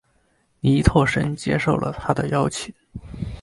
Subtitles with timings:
[0.61, 2.73] 倪柝声接受了他的邀请。